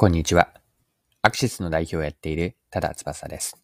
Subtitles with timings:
[0.00, 0.48] こんにちは。
[1.20, 3.62] アクシスの代表をやっている多田翼です。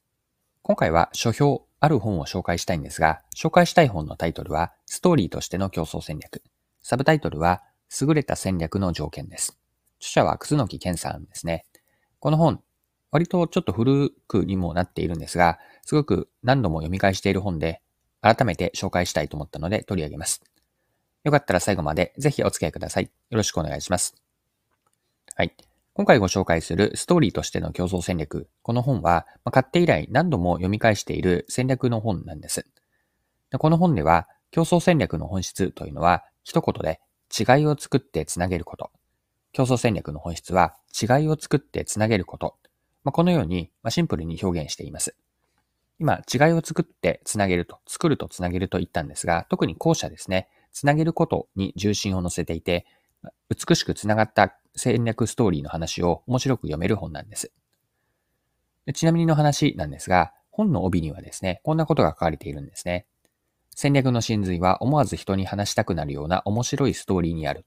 [0.60, 6.42] 今回は書評ある本を紹介したいんですが、紹介したい本のタイトルは、ストーリーとしての競争戦略。
[6.82, 7.62] サブタイトルは、
[8.02, 9.58] 優れた戦略の条件です。
[9.98, 11.64] 著者は楠木健さんですね。
[12.18, 12.62] この本、
[13.12, 17.80] 割とちょっと古くにもなっているんですが、すごく何度も読み返している本で、
[18.20, 20.42] 改めて紹介したいと思ったので取り上げます。
[21.24, 23.04] よかったら最後までぜひお付き合いください。
[23.04, 24.14] よろしくお願いします。
[25.34, 25.56] はい。
[25.96, 28.50] 今回ご紹介するストーリーとしての競争戦略。
[28.60, 32.66] この本は、買って以来何度も読み返している戦略の本なんです。
[33.58, 37.00] この本では、競争戦略の本質というのは、一言で
[37.32, 38.90] 違いを作ってつなげること。
[39.52, 42.58] 競争戦略の本質は、違いを作ってつなげること。
[43.02, 45.16] このように、シンプルに表現しています。
[45.98, 52.84] 今、違いを作ってつなげると、作るとつなげると言ったんですが、特に後者ですね、つなげることに重心を乗せていて、
[53.48, 57.52] 美しくつながった戦略ストーリーの話を面白く読める本なんです。
[58.94, 63.06] ちなみにの話なんですが、本の帯にはですね、こんなことが書かれているんですね。
[63.74, 67.66] 戦略の真髄は思わず人に話したくなるような面白いストーリーにある。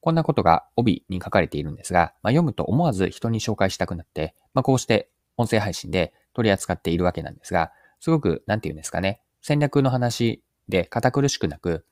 [0.00, 11.84] こんなことが帯に書かれているんですが、まあ、読むと思わず人に紹介したくなって、まあ、こうして音声配信で取り扱っているわけなんですが、すごく、なんて言うんですかね、戦略の話で堅苦しくなく、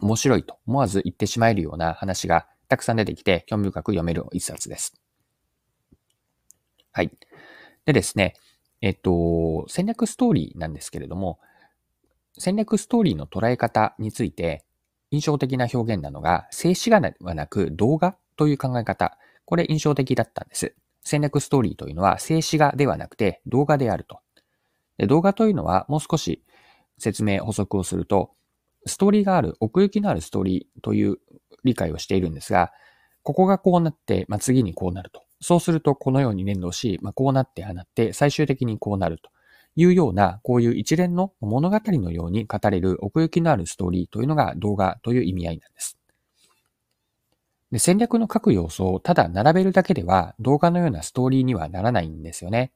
[0.00, 4.94] 面白いと思わず言ってしまえるような話がたくさん出てきて興味深く読める一冊です。
[6.92, 7.10] はい。
[7.84, 8.34] でですね、
[8.80, 11.38] えっと、戦略ストーリーなんですけれども、
[12.38, 14.64] 戦略ストーリーの捉え方について
[15.10, 19.18] 印象的な表現なのが、静止画ではなく動画という考え方。
[19.44, 20.74] これ印象的だったんです。
[21.02, 24.20] 戦略ストーリーというのは静止画ではなくて動画であると。
[24.98, 26.44] で動画というのはもう少し
[26.98, 28.32] 説明補足をすると、
[28.86, 31.18] ストーリーがある、奥行きのあるストーリーという
[31.64, 32.72] 理解をしているんですが、
[33.22, 35.22] ここがこうなって、まあ、次にこうなると。
[35.42, 39.30] そうするとこのように連動し、まあ、こうなってあなって、最終的にこうなると
[39.76, 45.96] いうような、こういう一連の物語のように語れる奥行きのあるストーリーというのが動画という意味合いなんです。
[47.70, 52.72] で戦略の各要素をただ並べるだけでは動画のようなストーリーにはならないんですよね。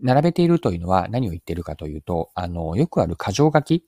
[0.00, 3.84] 並べているというのは何を言っているかというと、あの、よくある箇条書き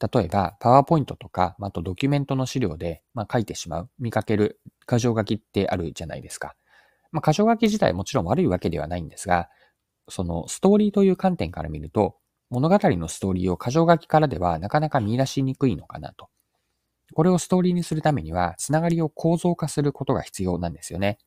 [0.00, 6.54] 例えば、パワーポイントとか、あとドキュメントの資料で、まあ、書いてしまう、見かける箇条書きってあるじゃないですか。
[7.12, 9.48] まあ、箇条書き自体もちろん悪いわけではないんですが、
[10.08, 12.16] そのストーリーという観点から見ると、
[12.50, 16.28] 物語のストーリーを箇条書きからではなかなか見出しにくいのかなと。
[17.14, 21.18] これをストーリーにするためには、つながりを構造化することが必要なんですよね。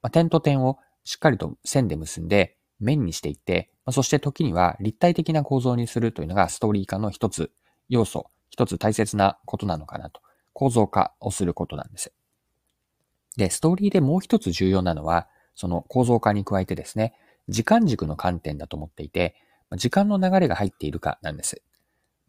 [0.00, 7.50] まあ、点と点をしっかりと線で結んで、面にしていって、まあ、そして時には立体的な構造にするというのがストーリー化の一つ
[7.88, 10.20] 要素、一つ大切なことなのかなと。
[10.56, 12.14] 構造化をすることなんです。
[13.36, 17.12] で、ストーリーでもう一つ重要なのは、その構造化に加えてですね、
[17.48, 19.36] 時間軸の観点だと思っていて、
[19.76, 21.60] 時間の流れが入っているかなんです。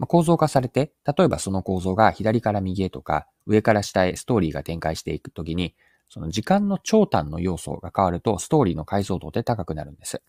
[0.08, 5.74] 構造化されて、例えばその構造が左から右へとか、上から下へストーリーが展開していくときに、
[6.10, 10.22] その時間の長短の要素が変わると、ストーリーの解像度で高くなるんです。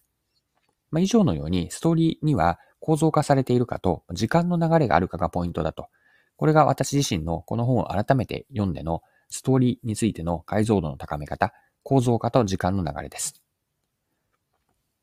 [0.92, 5.88] まあ、以上のように、ストーリーには構造化されているかと、時間の流れがあるかがポイントだと。
[6.36, 11.52] これが私自身のこの本を改めて読んでのストーリーについての解像度の高め方、
[11.82, 13.42] 構造化と時間の流れです。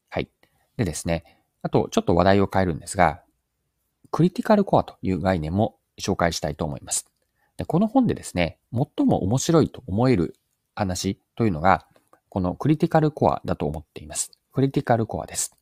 [0.09, 0.29] はい。
[0.77, 3.21] でですね、あとちょっと話題を変えるんですが、
[4.11, 7.09] クリティカルコアという概念も紹介したいと思います。
[7.57, 10.35] でこの本でですね、最も面白いと思える
[10.75, 11.85] 話というのが、
[12.29, 14.31] このクリティカルコアだと思っています。
[14.51, 15.55] クリティカルコアです。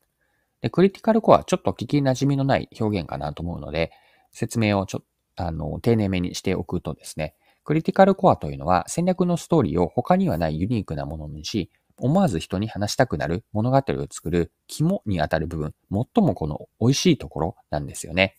[0.64, 3.92] で、クリティカルコア、ちょっと聞き馴染みのない表現かなと思うので、
[4.32, 5.02] 説明をちょ、
[5.36, 18.38] あの、丁寧めにしておくとですね、クリティカルコアというのは戦略のストーリーを他にはないユニークなものにし、思わず人に話したくなる物語を作る肝にあたる部分、最もこの美味しいところなんですよね。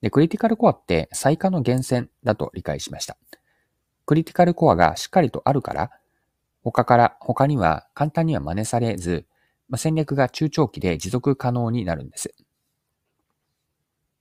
[0.00, 3.18] で、クリティカルコアって最下の源泉だと理解しました。
[4.06, 5.90] クリティカルコアがしっかりとあるから、
[6.62, 9.26] 他から、他には簡単には真似されず、
[9.70, 12.34] まあ、戦略が中長期で持続可能になるんです。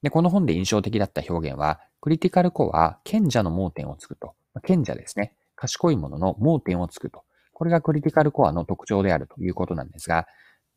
[0.01, 4.33] で、この本で印象的だった表現は、クリティカルコア賢者の盲点をつくと。
[4.63, 5.33] 賢者ですね。
[5.55, 7.23] 賢いものの盲点をつくと。
[7.53, 10.27] これがクリティカルコアの特徴であるということなんですが、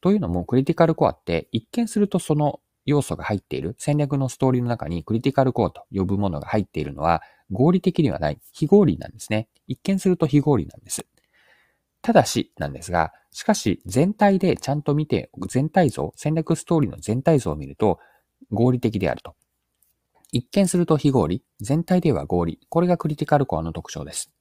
[0.01, 7.23] というのもクリティカルコアって一見するとその要素が入っている戦略のストーリーの中にクリティカルコアと呼ぶものが入っているのは
[7.53, 9.49] 合理的にはない、非合理なんですね。
[9.69, 11.07] 一見すると非合理なんです。
[12.03, 17.99] ただしなんですが、しかし全体でちゃんと見て、全体像、戦略ストーリーの全体像を見ると
[18.51, 19.35] 合理的であると。
[20.33, 22.59] 一見すると非合理、全体では合理。
[22.69, 24.33] これがクリティカルコアの特徴です。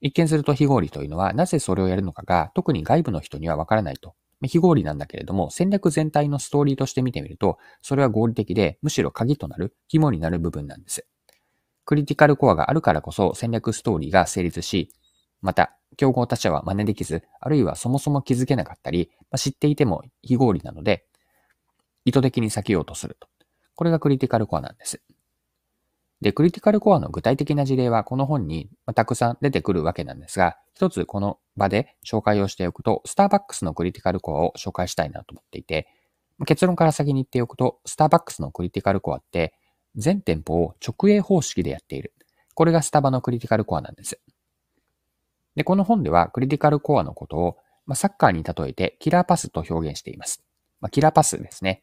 [0.00, 4.14] 一見すると非合理というのは、なぜそれをやるのかが特に外部の人にはわからないと。
[4.46, 11.06] 非合理なんだけれども、戦略全体のストーリーとして見てみると、それは合理的で、むしろ鍵となる、肝になる部分なんです。
[11.84, 14.92] クリティカルコアがあるからこそ戦略ストーリーが成立し、
[15.42, 21.04] また、競合他社は真似できず、あるいはそもそも気づけなかったり、まあ、知っていても非合理なので、
[22.04, 23.28] 意図的に避けようとすると。
[23.74, 25.02] これがクリティカルコアなんです。
[26.20, 35.88] で、クリティカルコアの具体的な事例はこの本にたくさん出てくるわけなんですが、一つこの場で紹介をしておくと、スターバックスのクリティカルコアを紹介したいなと思っていて、
[36.46, 39.54] 結論から先に言っておくと、スターバックスのクリティカルコアって、
[39.96, 42.14] 全店舗を直営方式でやっている。
[42.54, 44.20] これがスタバのクリティカルコアなんです。
[45.56, 47.56] で、この本ではクリティカルコアのことを、
[47.86, 50.42] まあ、サッカーに例えてキラーパスと表現しています。
[50.80, 51.82] まあ、キラーパスですね。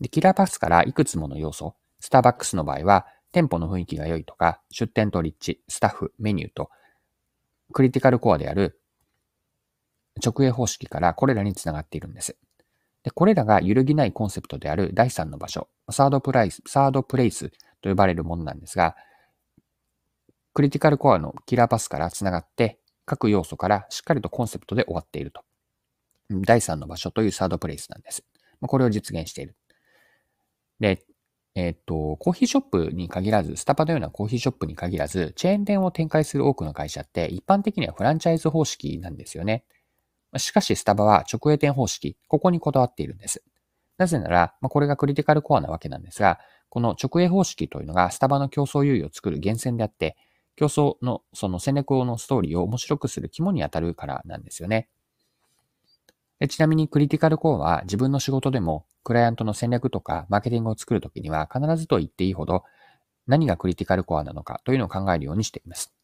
[0.00, 6.70] で、キラーパスからいくつもの要素、スターバックスの場合は、店舗の雰囲気が良いとか、出店と立地、スタッフ、メニューと、
[7.72, 8.80] クリティカルコアである
[10.22, 12.36] 直営方式からこれらにつながっているんです。
[13.02, 17.50] で、これらが揺るぎないコンセプトである第三の場所、サードプライス、サードプレイス
[17.80, 18.96] と呼ばれるものなんですが、
[20.54, 25.42] クリティカルコアのキラーパスからつながって、各要素からしっかりとコンセプトで終わっていると。
[26.30, 28.24] 第三の場所というサードプレイスなんです。
[28.60, 29.56] これを実現している。
[30.80, 31.04] で、
[31.54, 39.64] えっ、と、コーヒーショップに限らず、スタバのようなコーヒーショップに限らず、チェーン店を展開する多くの会社って一般的にはフランチャイズ方式なんですよね。
[40.38, 43.42] しかしスタバは直営店方式、ここにこだわっているんです。
[43.98, 46.38] なぜなら、まあ、これがクリティカルコアなわけなんですが、
[46.70, 50.16] この直営方式というのがスタバの競争優位を作る源泉であって、
[50.56, 54.88] 競争のその戦略のストーリーを面白くする肝に当たるからなんですよね。
[56.48, 62.64] ちなみにクリティカルコアは自分の仕事でもクライアントの戦略とかマーケティングを作るときには必ずと言っていいほど
[63.26, 65.94] 何がクリティカルコアなのかというのを考えるようにしています。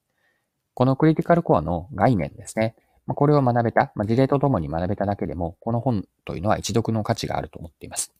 [0.75, 2.77] このクリティカルコアの概念ですね。
[3.15, 8.15] これを学べた、事例とともに学べただけでも、この本というのは一読の価値があると思っています。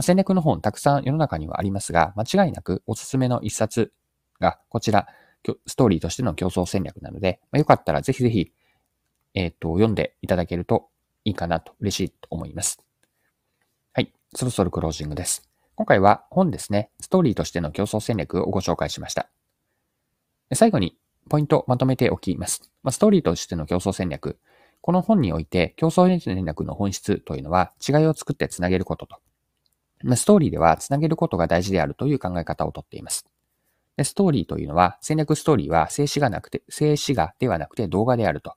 [0.00, 3.92] 戦略の本たくさん世の中にはありますが、間違いなくおすすめの一冊
[4.40, 5.06] がこちら、
[5.66, 8.52] ストーリーとしての競争戦略なので、よかったらぜひぜひ、
[9.34, 10.88] えっ、ー、と、読んでいただけると
[11.24, 12.80] いいかなと、嬉しいと思います。
[13.92, 14.12] はい。
[14.34, 15.48] そろそろクロージングです。
[15.74, 19.30] 今回は本ですね、ストーリーとしての競争戦略をご紹介しました。
[20.54, 20.96] 最後に、
[21.28, 22.70] ポイントまとめておきます。
[22.82, 24.38] まあ、ストーリーとしての競争戦略。
[24.80, 29.16] この本において、競争戦略の本質というのは、違いを作ってつなげることと。
[30.02, 33.26] まあ、ストーリーでは、つなげることが大事であるという考え方をとっています。
[33.96, 38.54] でストーリーというのは、戦略ストーリーは静止画なくて、静止画ではなくて動画であると。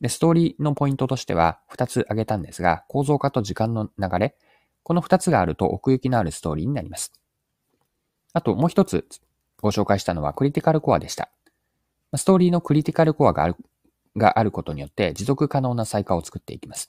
[0.00, 4.36] で、ストーリーのポイントとしては2つ挙げたんですが、構造化と時間の流れ、
[4.82, 7.12] この2つがあると奥行きのあるストーリーになります。
[8.32, 9.06] あともう一つ
[9.60, 11.30] ご紹介したのはクリティカルコアでした。
[12.16, 13.56] ストーリーのクリティカルコアがある
[14.16, 16.88] があることによって持続可能な再化を作っていきます。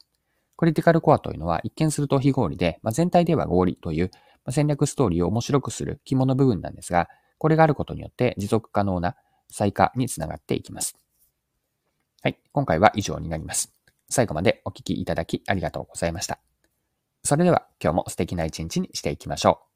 [0.58, 4.12] クリティカルコアというのは一見すると非合理で、まあ、全体では合理という、
[4.50, 9.16] 戦略ストーリーを面白くする肝の部分なんですが、これがあることによって持続可能な
[9.50, 10.98] 再化につながっていきます。
[12.22, 12.40] はい。
[12.52, 13.74] 今回は以上になります。
[14.10, 16.40] 最後までお聴きいただきありがとうございました。
[17.24, 19.73] それでは今日も素敵な一日にしていきましょう。